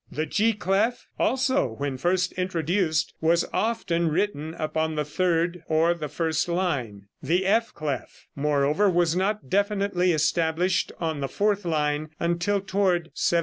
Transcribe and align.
The 0.11 0.25
G 0.25 0.53
clef, 0.53 1.05
also, 1.19 1.67
when 1.73 1.95
first 1.99 2.31
introduced, 2.31 3.13
was 3.21 3.45
often 3.53 4.07
written 4.09 4.55
upon 4.55 4.95
the 4.95 5.05
third 5.05 5.61
or 5.67 5.93
the 5.93 6.07
first 6.09 6.47
line; 6.47 7.03
the 7.21 7.45
F 7.45 7.71
clef, 7.75 8.25
moreover, 8.35 8.89
was 8.89 9.15
not 9.15 9.47
definitely 9.47 10.11
established 10.11 10.91
on 10.99 11.19
the 11.19 11.27
fourth 11.27 11.65
line 11.65 12.09
until 12.19 12.61
toward 12.61 13.09
1700. 13.13 13.39